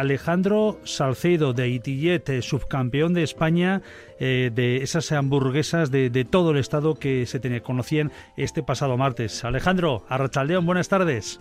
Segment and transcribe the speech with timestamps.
[0.00, 3.82] Alejandro Salcedo de Itillet, eh, subcampeón de España
[4.18, 9.44] eh, de esas hamburguesas de, todo el estado que se tenía, conocían este pasado martes.
[9.44, 11.38] Alejandro, Arrachaldeón, buenas tardes.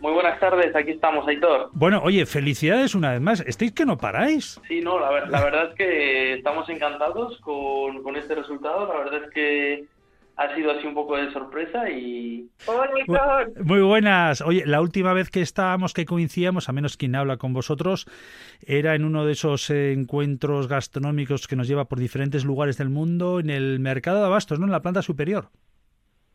[0.00, 1.70] Muy buenas tardes, aquí estamos, Aitor.
[1.72, 3.40] Bueno, oye, felicidades una vez más.
[3.40, 4.60] ¿Estáis que no paráis?
[4.68, 8.86] Sí, no, la, verdad es que estamos encantados con, con este resultado.
[8.86, 9.86] La verdad es que
[10.38, 12.48] ha sido así un poco de sorpresa y...
[12.66, 14.40] Hola, Muy buenas.
[14.40, 18.06] Oye, la última vez que estábamos, que coincidíamos, a menos quien habla con vosotros,
[18.64, 23.40] era en uno de esos encuentros gastronómicos que nos lleva por diferentes lugares del mundo,
[23.40, 24.66] en el mercado de abastos, ¿no?
[24.66, 25.48] En la planta superior.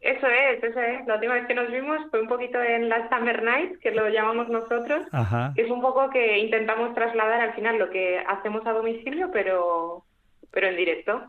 [0.02, 1.08] Eso es, eso es.
[1.08, 4.09] La última vez que nos vimos fue un poquito en la Summer Night, que lo
[4.09, 5.08] llamamos nosotros.
[5.13, 5.53] Ajá.
[5.55, 10.03] Es un poco que intentamos trasladar al final lo que hacemos a domicilio, pero
[10.53, 11.23] pero en directo.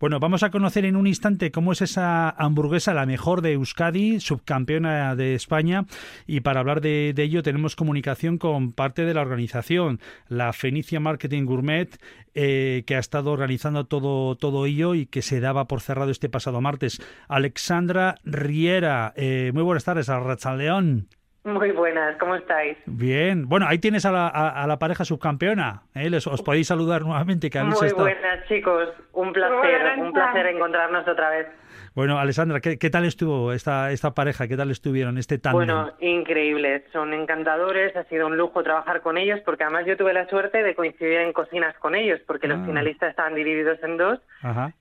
[0.00, 4.18] Bueno, vamos a conocer en un instante cómo es esa hamburguesa, la mejor de Euskadi,
[4.18, 5.84] subcampeona de España,
[6.26, 11.44] y para hablar de, ello tenemos comunicación con parte de la organización, la Fenicia Marketing
[11.44, 11.96] Gourmet,
[12.34, 16.28] eh, que ha estado organizando todo, todo ello y que se daba por cerrado este
[16.28, 17.00] pasado martes.
[17.28, 21.08] Alexandra Riera, eh, muy buenas tardes, a León.
[21.44, 22.78] Muy buenas, ¿cómo estáis?
[22.86, 26.08] Bien, bueno, ahí tienes a la, a, la pareja subcampeona, ¿eh?
[26.08, 27.50] Les, os podéis saludar nuevamente.
[27.50, 31.46] Que Muy buenas, chicos, un placer, un placer encontrarnos otra vez.
[31.94, 34.48] Bueno, Alessandra, ¿qué, tal estuvo esta, esta pareja?
[34.48, 35.66] ¿Qué tal estuvieron este tándem?
[35.66, 40.12] Bueno, increíbles, son encantadores, ha sido un lujo trabajar con ellos porque además yo tuve
[40.12, 42.64] la suerte de coincidir en cocinas con ellos porque los ah.
[42.66, 44.20] finalistas estaban divididos en dos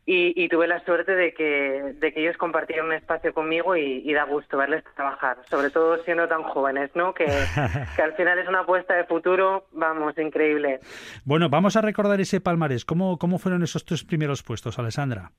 [0.05, 4.25] y, tuve la suerte de que, de que ellos compartieron un espacio conmigo y, da
[4.25, 7.13] gusto verles trabajar, sobre todo siendo tan jóvenes, ¿no?
[7.13, 7.25] Que,
[7.95, 10.79] que al final es una apuesta de futuro, vamos, increíble.
[11.25, 12.85] Bueno, vamos a recordar ese palmarés.
[12.85, 15.31] ¿Cómo, cómo fueron esos tres primeros puestos, Alessandra?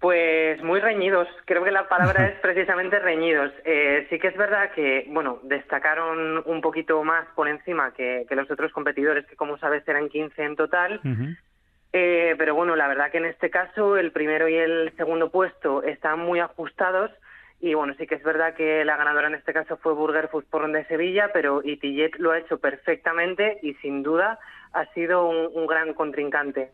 [0.00, 3.52] Pues muy reñidos, creo que la palabra es precisamente reñidos.
[3.64, 8.50] Eh, sí que es verdad que, bueno, destacaron un poquito más por encima que, los
[8.50, 11.00] otros competidores, que como sabes eran 15 en total.
[11.92, 15.82] Eh, pero bueno, la verdad que en este caso el primero y el segundo puesto
[15.82, 17.10] están muy ajustados.
[17.60, 20.46] Y bueno, sí que es verdad que la ganadora en este caso fue Burger Food
[20.48, 24.38] Porn de Sevilla, pero Itillet lo ha hecho perfectamente y sin duda
[24.72, 26.70] ha sido un gran contrincante.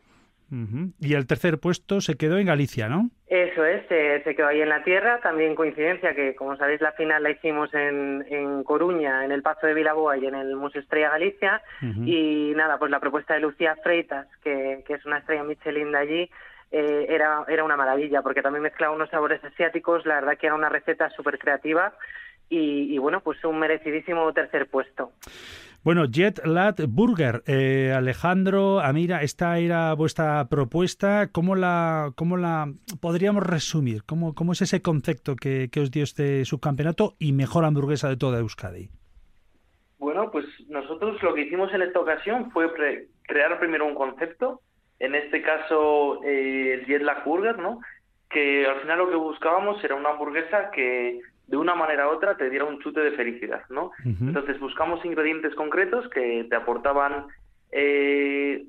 [1.01, 3.11] Y el tercer puesto se quedó en Galicia, ¿no?
[3.56, 3.87] Eso es,
[4.22, 5.19] se, quedó ahí en la tierra.
[5.22, 9.67] También coincidencia que, como sabéis, la final la hicimos en, en Coruña, en el Pazo
[9.67, 11.62] de Vilaboa y en el Museo Estrella Galicia.
[12.05, 15.99] Y nada, pues la propuesta de Lucía Freitas, que, que es una estrella Michelin de
[15.99, 16.31] allí,
[16.71, 20.05] eh, era, era una maravilla, porque también mezclaba unos sabores asiáticos.
[20.05, 21.95] La verdad que era una receta súper creativa.
[22.50, 25.12] Y, y bueno, pues un merecidísimo tercer puesto.
[25.87, 31.29] Bueno, Jet Lat Burger, eh, Alejandro, Amira, esta era vuestra propuesta.
[31.31, 34.03] ¿Cómo la, cómo la podríamos resumir?
[34.05, 38.89] ¿Cómo, es ese concepto que, os dio este subcampeonato y mejor hamburguesa de toda Euskadi?
[39.99, 42.67] Bueno, pues nosotros lo que hicimos en esta ocasión fue
[43.23, 44.63] crear primero un concepto,
[44.99, 47.79] en este caso eh, Jet Lat Burger, ¿no?
[48.29, 52.37] Que al final lo que buscábamos era una hamburguesa que de una manera u otra
[52.37, 53.93] te diera un chute de felicidad, ¿no?
[54.05, 57.27] Entonces buscamos ingredientes concretos que te aportaban
[57.71, 58.65] eh,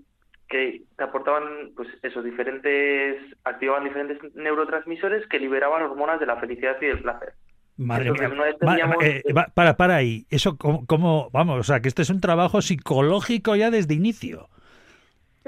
[0.47, 6.77] que te aportaban pues esos diferentes activaban diferentes neurotransmisores que liberaban hormonas de la felicidad
[6.81, 7.33] y del placer.
[7.77, 8.95] Madre mía.
[9.01, 9.23] Eh,
[9.53, 10.25] para, para ahí.
[10.29, 14.49] Eso, como, vamos, o sea, que esto es un trabajo psicológico ya desde inicio.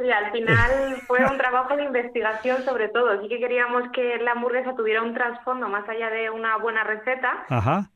[0.02, 3.22] Sí, al final fue un trabajo de investigación sobre todo.
[3.22, 7.46] Sí que queríamos que la hamburguesa tuviera un trasfondo más allá de una buena receta.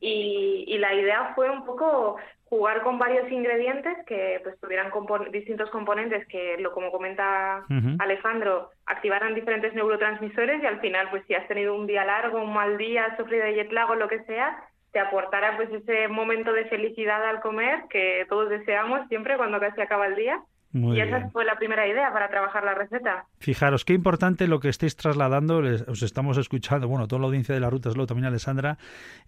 [0.00, 2.16] Y, la idea fue un poco
[2.50, 4.90] jugar con varios ingredientes que pues tuvieran
[5.30, 7.64] distintos componentes que, lo como comenta
[7.98, 12.52] Alejandro, activaran diferentes neurotransmisores y al final, pues si has tenido un día largo, un
[12.52, 16.08] mal día, has sufrido de jet lag o lo que sea, te aportara pues ese
[16.08, 20.42] momento de felicidad al comer que todos deseamos siempre cuando casi acaba el día
[20.74, 23.26] y esa fue la primera idea para trabajar la receta.
[23.38, 27.60] Fijaros, qué importante lo que estáis trasladando, os estamos escuchando, bueno, toda la audiencia de
[27.60, 28.76] la ruta, lo también Alessandra,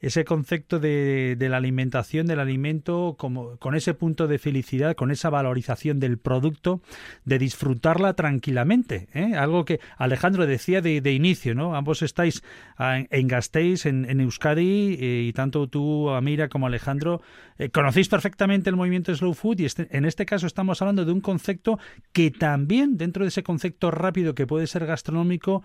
[0.01, 5.31] ese concepto de, la alimentación, del alimento, como, con ese punto de felicidad, con esa
[5.31, 6.81] valorización del producto,
[7.25, 9.09] de disfrutarla tranquilamente.
[9.15, 9.37] ¿eh?
[9.37, 11.77] Algo que Alejandro decía de, inicio, ¿no?
[11.77, 12.43] Ambos estáis
[12.79, 17.23] en Gasteiz, en, Euskadi, eh, y tanto tú, Amira, como Alejandro,
[17.59, 21.13] eh, conocéis perfectamente el movimiento Slow Food, y este, en este caso estamos hablando de
[21.13, 21.79] un concepto concepto
[22.15, 25.63] que también dentro de ese concepto rápido que puede ser gastronómico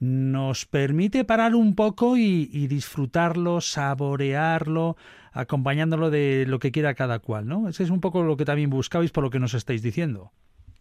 [0.00, 4.96] nos permite parar un poco y, disfrutarlo, saborearlo,
[5.32, 7.68] acompañándolo de lo que quiera cada cual, ¿no?
[7.68, 10.32] Ese es un poco lo que también buscabais por lo que nos estáis diciendo.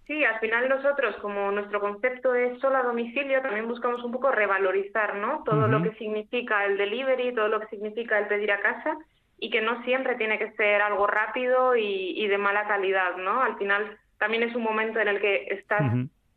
[0.08, 4.32] Sí, al final nosotros, como nuestro concepto es solo a domicilio, también buscamos un poco
[4.32, 5.44] revalorizar, ¿no?
[5.46, 8.98] Todo lo que significa el delivery, todo lo que significa el pedir a casa
[9.38, 13.42] y que no siempre tiene que ser algo rápido y, de mala calidad, ¿no?
[13.42, 15.82] Al final también es un momento en el que estás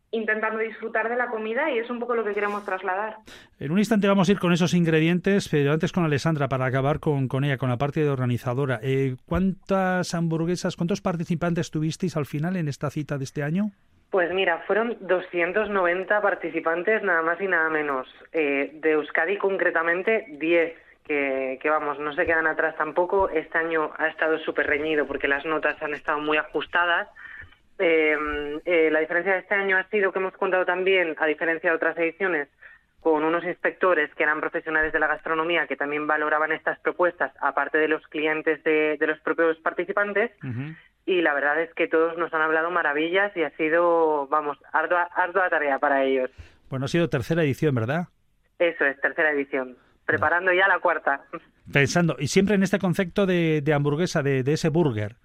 [0.09, 3.17] intentando disfrutar de la comida y es un poco lo que queremos trasladar.
[3.59, 6.99] En un instante vamos a ir con esos ingredientes, pero antes con Alessandra para acabar
[6.99, 8.79] con, con ella, con la parte de organizadora.
[8.81, 13.69] Eh, ¿Cuántas hamburguesas, cuántos participantes tuvisteis al final en esta cita de este año?
[14.09, 18.07] Pues mira, fueron 290 participantes, nada más y nada menos.
[18.33, 20.73] Eh, de Euskadi concretamente 10
[21.05, 23.29] que, vamos, no se quedan atrás tampoco.
[23.29, 27.07] Este año ha estado súper reñido porque las notas han estado muy ajustadas.
[27.79, 28.15] Eh,
[28.65, 31.75] eh, la diferencia de este año ha sido que hemos contado también, a diferencia de
[31.75, 32.47] otras ediciones,
[33.01, 37.77] con unos inspectores que eran profesionales de la gastronomía que también valoraban estas propuestas, aparte
[37.77, 40.31] de los clientes de, los propios participantes.
[41.05, 45.03] Y la verdad es que todos nos han hablado maravillas y ha sido, vamos, ardua,
[45.15, 46.31] ardua tarea para ellos.
[46.69, 48.07] Bueno, ha sido tercera edición, ¿verdad?
[48.57, 51.21] Eso es, tercera edición preparando ya la cuarta.
[51.71, 55.15] Pensando, y siempre en este concepto de, hamburguesa, de, ese burger.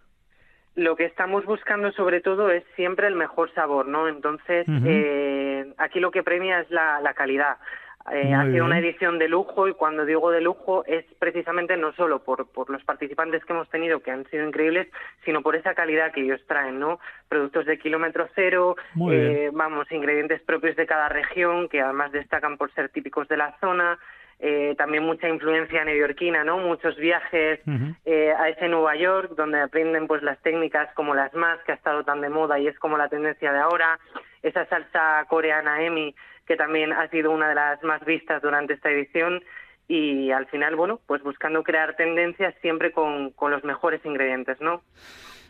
[0.80, 4.08] Lo que estamos buscando sobre todo es siempre el mejor sabor, ¿no?
[4.08, 7.58] Entonces, eh, aquí lo que premia es la, calidad.
[8.10, 11.92] Eh, ha sido una edición de lujo y cuando digo de lujo es precisamente no
[11.92, 14.88] solo por, por los participantes que hemos tenido que han sido increíbles,
[15.22, 16.98] sino por esa calidad que ellos traen, ¿no?
[17.28, 18.74] Productos de kilómetro cero,
[19.10, 23.54] eh, vamos, ingredientes propios de cada región que además destacan por ser típicos de la
[23.60, 23.98] zona.
[24.42, 26.56] Eh, también mucha influencia neoyorquina, ¿no?
[26.56, 27.60] Muchos viajes
[28.06, 31.74] eh, a ese Nueva York donde aprenden pues las técnicas como las más que ha
[31.74, 34.00] estado tan de moda y es como la tendencia de ahora,
[34.42, 36.14] esa salsa coreana Emi
[36.46, 39.42] que también ha sido una de las más vistas durante esta edición
[39.88, 44.82] y al final, bueno, pues buscando crear tendencias siempre con, con los mejores ingredientes, ¿no?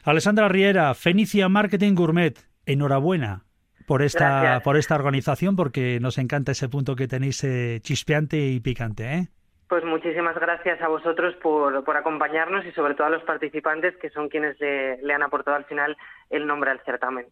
[0.04, 2.34] Alessandra Riera, Fenicia Marketing Gourmet,
[2.66, 3.44] enhorabuena
[3.90, 8.60] por esta, por esta organización, porque nos encanta ese punto que tenéis eh, chispeante y
[8.60, 9.02] picante.
[9.02, 9.28] ¿eh?
[9.68, 14.08] Pues muchísimas gracias a vosotros por, por, acompañarnos y sobre todo a los participantes que
[14.10, 15.96] son quienes le, le han aportado al final
[16.30, 17.26] el nombre al certamen.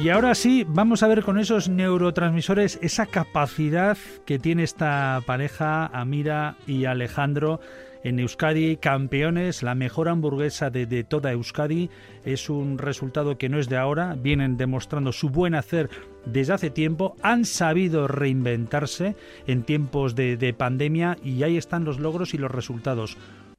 [0.00, 5.86] Y ahora sí, vamos a ver con esos neurotransmisores esa capacidad que tiene esta pareja,
[5.86, 7.58] Amira y Alejandro,
[8.02, 11.90] en Euskadi, campeones, la mejor hamburguesa de, toda Euskadi.
[12.24, 15.90] Es un resultado que no es de ahora, vienen demostrando su buen hacer
[16.26, 19.16] desde hace tiempo, han sabido reinventarse
[19.46, 23.16] en tiempos de, pandemia y ahí están los logros y los resultados.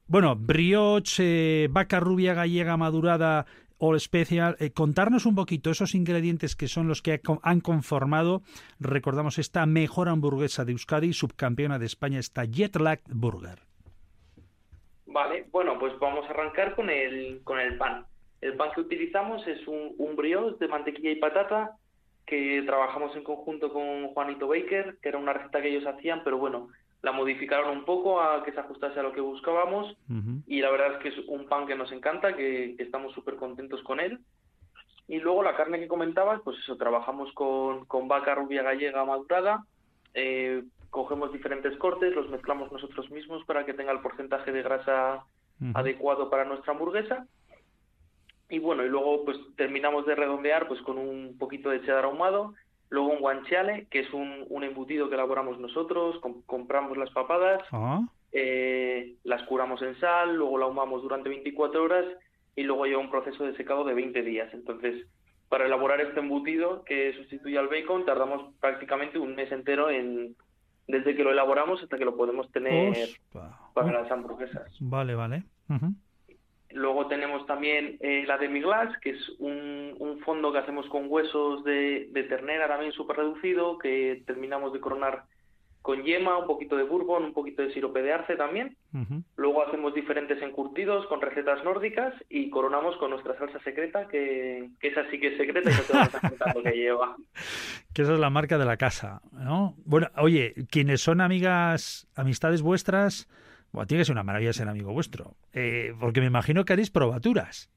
[0.07, 3.45] Bueno, brioche, vaca rubia gallega madurada
[3.77, 4.57] All Special.
[4.59, 8.43] Eh, contarnos un poquito esos ingredientes que son los que han conformado,
[8.79, 13.70] recordamos, esta mejor hamburguesa de Euskadi, subcampeona de España, esta Jetlag Burger.
[15.11, 18.05] Vale, bueno, pues vamos a arrancar con el, con el pan.
[18.39, 21.71] El pan que utilizamos es un, un brioche de mantequilla y patata
[22.25, 26.37] que trabajamos en conjunto con Juanito Baker, que era una receta que ellos hacían, pero
[26.37, 26.69] bueno,
[27.01, 29.97] la modificaron un poco a que se ajustase a lo que buscábamos
[30.47, 33.81] y la verdad es que es un pan que nos encanta, que, estamos súper contentos
[33.83, 34.19] con él.
[35.07, 39.65] Y luego la carne que comentabas, pues eso, trabajamos con, con vaca rubia gallega madurada,
[40.13, 45.25] eh, cogemos diferentes cortes, los mezclamos nosotros mismos para que tenga el porcentaje de grasa
[45.73, 47.25] adecuado para nuestra hamburguesa.
[48.49, 52.53] Y bueno, y luego pues terminamos de redondear pues con un poquito de cheddar ahumado,
[52.89, 58.01] luego un guanciale, que es un, un embutido que elaboramos nosotros, compramos las papadas, ah.
[58.33, 62.05] eh, las curamos en sal, luego la ahumamos durante 24 horas
[62.55, 64.53] y luego lleva un proceso de secado de 20 días.
[64.53, 65.07] Entonces,
[65.47, 70.35] para elaborar este embutido que sustituye al bacon, tardamos prácticamente un mes entero en,
[70.91, 72.93] desde que lo elaboramos hasta que lo podemos tener
[73.73, 74.75] para las hamburguesas.
[74.79, 75.43] Vale, vale.
[76.73, 81.63] Luego tenemos también eh, la demi-glace, que es un, un, fondo que hacemos con huesos
[81.65, 85.25] de, de ternera también súper reducido, que terminamos de coronar
[85.81, 88.77] con yema, un poquito de bourbon, un poquito de sirope de arce también.
[89.35, 94.87] Luego hacemos diferentes encurtidos con recetas nórdicas y coronamos con nuestra salsa secreta, que, que
[94.89, 97.15] esa sí que es secreta y no te vamos a contar lo que lleva.
[97.93, 99.75] Que esa es la marca de la casa, ¿no?
[99.83, 103.27] Bueno, oye, quienes son amigas, amistades vuestras,
[103.73, 106.89] bueno, tiene que ser una maravilla ser amigo vuestro, eh, porque me imagino que haréis
[106.89, 107.69] probaturas.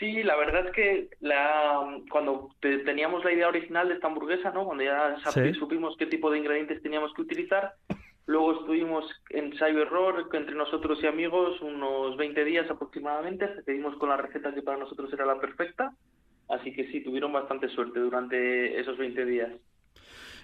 [0.00, 4.64] Sí, la verdad es que la, cuando teníamos la idea original de esta hamburguesa, ¿no?
[4.64, 5.14] cuando ya
[5.58, 7.74] supimos qué tipo de ingredientes teníamos que utilizar,
[8.26, 13.72] luego estuvimos en ensayo error entre nosotros y amigos unos 20 días aproximadamente, hasta que
[13.72, 15.92] dimos con la receta que para nosotros era la perfecta,
[16.48, 19.52] así que sí, tuvieron bastante suerte durante esos 20 días.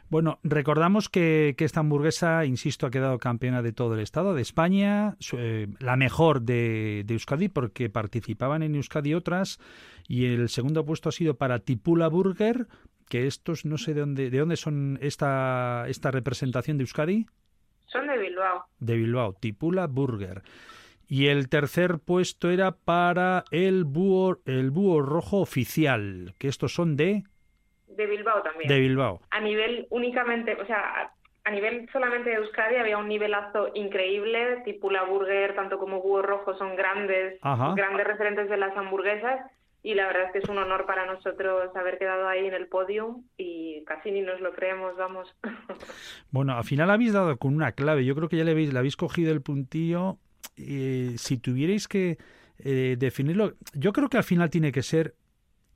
[0.08, 5.16] Bueno, recordamos que, esta hamburguesa, insisto, ha quedado campeona de todo el estado, de España,
[5.36, 9.58] eh, la mejor de, Euskadi, porque participaban en Euskadi otras,
[10.06, 12.68] y el segundo puesto ha sido para Tipula Burger,
[13.08, 17.26] que estos no sé de dónde, de dónde son esta, esta representación de Euskadi.
[17.86, 18.64] Son de Bilbao.
[18.78, 20.42] De Bilbao, Tipula Burger.
[21.08, 26.96] Y el tercer puesto era para el búho, el búho rojo oficial, que estos son
[26.96, 27.24] de...
[27.96, 28.68] De Bilbao también.
[28.68, 29.20] De Bilbao.
[29.30, 31.10] A nivel únicamente, o sea,
[31.44, 36.56] a nivel solamente de Euskadi había un nivelazo increíble, Tipula Burger, tanto como Búho Rojo,
[36.58, 39.40] son grandes, grandes referentes de las hamburguesas
[39.86, 42.66] y la verdad es que es un honor para nosotros haber quedado ahí en el
[42.66, 45.32] podio y casi ni nos lo creemos, vamos.
[46.32, 48.80] Bueno, al final habéis dado con una clave, yo creo que ya le habéis, le
[48.80, 50.18] habéis cogido el puntillo.
[50.56, 52.18] y si tuvierais que
[52.58, 55.14] eh, definirlo, yo creo que al final tiene que ser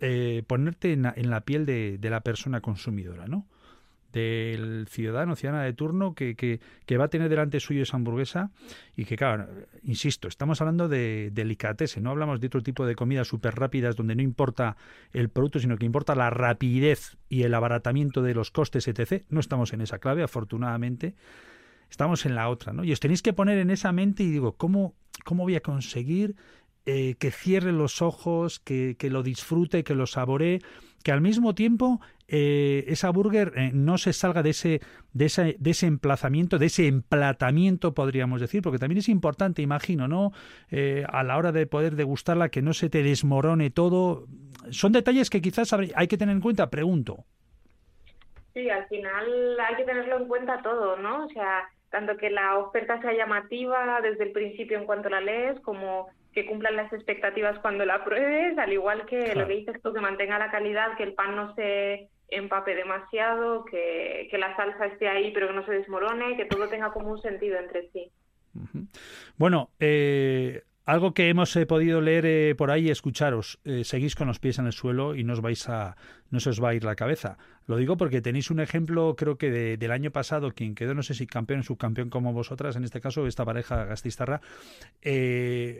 [0.00, 3.46] eh, ponerte en la, piel de, la persona consumidora, ¿no?
[4.12, 8.50] del ciudadano, ciudadana de turno que, que, que, va a tener delante suyo esa hamburguesa
[8.96, 9.46] y que, claro,
[9.84, 14.16] insisto, estamos hablando de delicatessen, no hablamos de otro tipo de comidas súper rápidas donde
[14.16, 14.76] no importa
[15.12, 19.22] el producto, sino que importa la rapidez y el abaratamiento de los costes, etc.
[19.28, 21.14] No estamos en esa clave, afortunadamente.
[21.88, 22.84] Estamos en la otra, ¿no?
[22.84, 26.36] Y os tenéis que poner en esa mente y digo, ¿cómo, cómo voy a conseguir
[26.92, 30.60] eh, que cierre los ojos, que, que lo disfrute, que lo saboree?
[31.02, 34.80] que al mismo tiempo eh, esa burger eh, no se salga de ese,
[35.14, 40.08] de, ese, de ese emplazamiento, de ese emplatamiento, podríamos decir, porque también es importante, imagino,
[40.08, 40.32] ¿no?
[41.08, 44.26] A la hora de poder degustarla, que no se te desmorone todo.
[44.70, 47.24] Son detalles que quizás hay que tener en cuenta, pregunto.
[48.52, 51.24] Sí, al final hay que tenerlo en cuenta todo, ¿no?
[51.24, 55.58] O sea, tanto que la oferta sea llamativa desde el principio en cuanto la lees,
[55.60, 59.92] como que cumplan las expectativas cuando la pruebes, al igual que lo que dices tú,
[59.92, 64.86] que mantenga la calidad, que el pan no se empape demasiado, que, que la salsa
[64.86, 68.10] esté ahí pero que no se desmorone, que todo tenga como un sentido entre sí.
[69.36, 74.26] Bueno, eh, algo que hemos eh, podido leer eh, por ahí, escucharos, eh, seguís con
[74.26, 75.96] los pies en el suelo y no os, vais a,
[76.30, 77.38] no se os va a ir la cabeza.
[77.66, 81.14] Lo digo porque tenéis un ejemplo, creo que del año pasado, quien quedó, no sé
[81.14, 84.40] si campeón, subcampeón como vosotras, en este caso, esta pareja Gastistarra,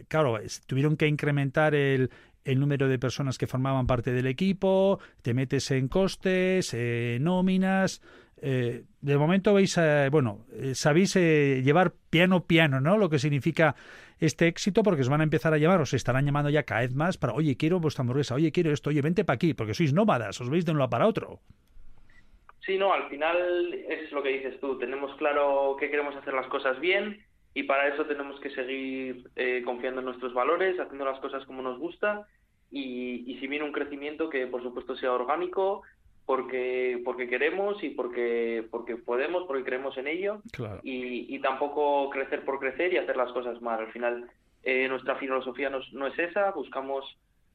[0.06, 2.10] claro, tuvieron que incrementar el,
[2.44, 6.76] el número de personas que formaban parte del equipo, te metes en costes,
[7.18, 8.00] nóminas,
[8.42, 12.96] eh, de momento veis, eh, bueno, eh, sabéis llevar piano piano, ¿no?
[12.96, 13.74] Lo que significa
[14.18, 16.94] este éxito, porque os van a empezar a llamar, os estarán llamando ya cada vez
[16.94, 19.92] más para, oye, quiero vuestra hamburguesa, oye, quiero esto, oye, vente para aquí, porque sois
[19.92, 21.40] nómadas, os veis de un lado para otro.
[22.64, 26.46] Sí, no, al final es lo que dices tú, tenemos claro que queremos hacer las
[26.46, 29.30] cosas bien y para eso tenemos que seguir
[29.64, 32.26] confiando en nuestros valores, haciendo las cosas como nos gusta
[32.70, 35.82] y, y si viene un crecimiento que por supuesto sea orgánico,
[36.30, 40.40] porque porque queremos y porque porque podemos porque creemos en ello.
[40.84, 43.80] Y, tampoco crecer por crecer y hacer las cosas mal.
[43.80, 44.30] Al final
[44.62, 46.52] eh, nuestra filosofía no, no, es esa.
[46.52, 47.04] Buscamos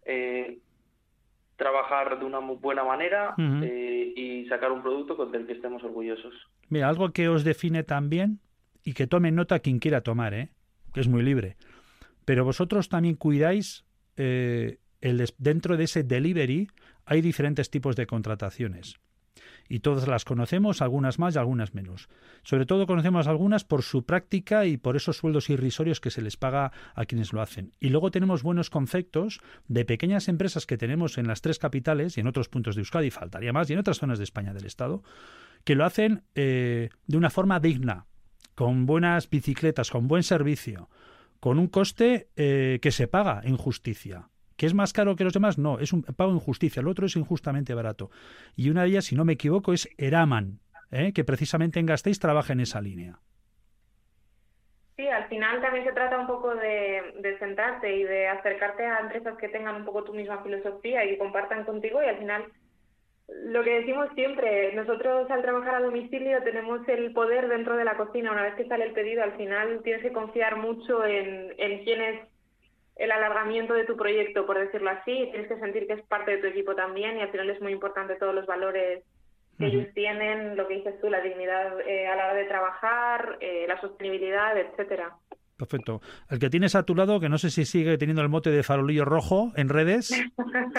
[0.03, 0.59] eh,
[1.55, 5.81] trabajar de una muy buena manera eh, y sacar un producto con el que estemos
[5.81, 6.33] orgullosos.
[6.67, 8.41] Mira algo que os define también
[8.83, 10.49] y que tome nota quien quiera tomar eh
[10.93, 11.55] que es muy libre.
[12.25, 13.85] Pero vosotros también cuidáis
[14.17, 14.77] el
[15.37, 16.67] dentro de ese delivery
[17.05, 18.99] hay diferentes tipos de contrataciones.
[19.67, 22.07] Y todas las conocemos, algunas más y algunas menos.
[22.43, 26.37] Sobre todo conocemos algunas por su práctica y por esos sueldos irrisorios que se les
[26.37, 27.73] paga a quienes lo hacen.
[27.79, 32.21] Y luego tenemos buenos conceptos de pequeñas empresas que tenemos en las tres capitales y
[32.21, 35.03] en otros puntos de Euskadi, faltaría más, y en otras zonas de España del Estado,
[35.63, 38.05] que lo hacen eh, de una forma digna,
[38.53, 40.89] con buenas bicicletas, con buen servicio,
[41.39, 44.29] con un coste eh, que se paga en justicia.
[44.57, 45.57] ¿Que es más caro que los demás?
[45.57, 46.79] No, es un pago en justicia.
[46.79, 48.09] El otro es injustamente barato.
[48.55, 50.59] Y una de ellas, si no me equivoco, es Eraman,
[50.91, 51.11] ¿eh?
[51.13, 53.19] que precisamente en Gasteiz trabaja en esa línea.
[54.95, 59.37] Sí, al final también se trata un poco de, sentarte y de acercarte a empresas
[59.37, 62.45] que tengan un poco tu misma filosofía y compartan contigo y al final
[63.27, 67.97] lo que decimos siempre, nosotros al trabajar a domicilio tenemos el poder dentro de la
[67.97, 68.31] cocina.
[68.31, 72.29] Una vez que sale el pedido, al final tienes que confiar mucho en, en quienes
[72.95, 76.37] el alargamiento de tu proyecto, por decirlo así, tienes que sentir que es parte de
[76.37, 79.03] tu equipo también y al final es muy importante todos los valores
[79.57, 83.37] que ellos tienen, lo que dices tú, la dignidad eh, a la hora de trabajar,
[83.39, 85.15] eh, la sostenibilidad, etcétera.
[85.57, 86.01] Perfecto.
[86.29, 88.61] El que tienes a tu lado, que no sé si sigue teniendo el mote de
[88.61, 90.13] farolillo rojo en redes.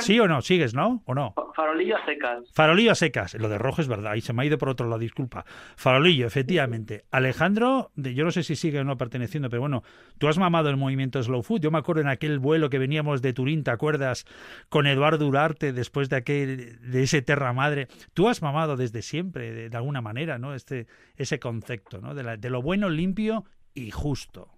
[0.00, 0.42] ¿Sí o no?
[0.42, 1.02] ¿Sigues, no?
[1.06, 1.35] ¿O no?
[1.54, 2.45] Farolillo a secas.
[2.52, 3.35] Farolillo a secas.
[3.35, 4.14] Lo de rojo es verdad.
[4.16, 5.47] Y se me ha ido por otro lado, disculpa.
[5.76, 7.06] Farolillo, efectivamente.
[7.11, 9.83] Alejandro, yo no sé si sigue o no perteneciendo, pero bueno,
[10.18, 11.62] tú has mamado el movimiento Slow Food.
[11.62, 14.26] Yo me acuerdo en aquel vuelo que veníamos de Turín, ¿te acuerdas?
[14.68, 17.88] Con Eduardo Urarte, después de aquel, de ese Terra Madre.
[18.12, 20.54] Tú has mamado desde siempre, de, alguna manera, ¿no?
[20.54, 22.14] Este, ese concepto, ¿no?
[22.14, 24.55] De, de lo bueno, limpio y justo.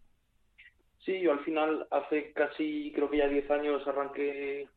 [1.09, 4.69] Sí, yo al final hace casi, creo que ya 10 años arranqué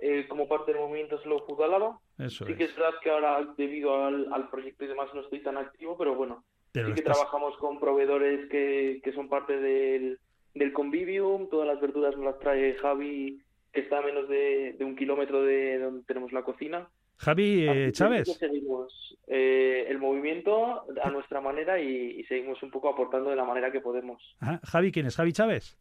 [0.00, 2.74] eh, como parte del movimiento Slow Food Álava sí que es.
[2.74, 6.42] verdad que ahora, debido al, proyecto y demás, no estoy tan activo, pero bueno,
[6.74, 10.18] sí que trabajamos con proveedores que, que son parte del,
[10.54, 13.40] del convivium, todas las verduras nos las trae Javi,
[13.72, 16.88] que está a menos de, un kilómetro de donde tenemos la cocina.
[17.18, 18.36] Javi eh, Chávez.
[18.38, 23.72] Seguimos eh, el movimiento a nuestra manera y, seguimos un poco aportando de la manera
[23.72, 24.22] que podemos.
[24.64, 25.16] Javi, ¿quién es?
[25.16, 25.78] Javi Chávez.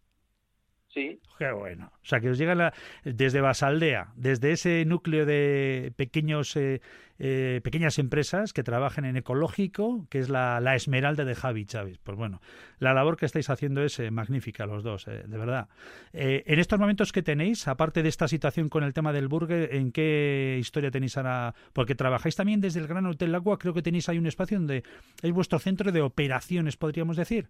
[0.96, 1.20] Sí.
[1.38, 1.92] Qué bueno.
[1.94, 2.74] O sea, que os llega
[3.04, 6.80] desde Basaldea, desde ese núcleo de pequeños, eh,
[7.20, 12.00] eh, pequeñas empresas que trabajan en ecológico, que es la, esmeralda de Javi Chávez.
[12.02, 12.40] Pues bueno,
[12.80, 15.68] la labor que estáis haciendo es eh, magnífica los dos, de verdad.
[16.14, 19.92] en estos momentos que tenéis, aparte de esta situación con el tema del burger, ¿en
[19.92, 21.56] qué historia tenéis ahora?
[21.74, 24.84] Porque trabajáis también desde el Gran Hotel Agua, creo que tenéis ahí un espacio donde
[25.22, 27.50] es vuestro centro de operaciones, podríamos decir.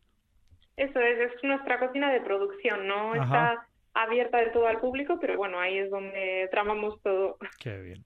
[0.77, 5.37] Eso es, es nuestra cocina de producción, no está abierta de todo al público, pero
[5.37, 7.37] bueno, ahí es donde tramamos todo.
[7.59, 8.03] Qué bien.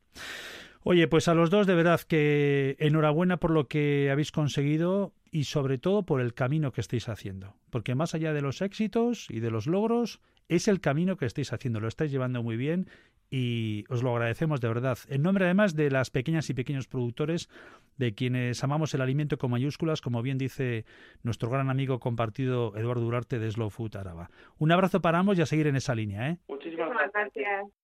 [0.84, 5.44] Oye, pues a los dos de verdad que enhorabuena por lo que habéis conseguido y
[5.44, 9.40] sobre todo por el camino que estáis haciendo, porque más allá de los éxitos y
[9.40, 12.88] de los logros, es el camino que estáis haciendo, lo estáis llevando muy bien
[13.30, 14.98] y os lo agradecemos de verdad.
[15.08, 17.50] En nombre además de las pequeñas y pequeños productores,
[17.98, 20.86] de quienes amamos el alimento con mayúsculas, como bien dice
[21.24, 24.30] nuestro gran amigo compartido Eduardo Durarte de Slow Food Araba.
[24.58, 26.30] Un abrazo para ambos y a seguir en esa línea.
[26.30, 26.38] ¿eh?
[26.48, 27.68] Muchísimas gracias.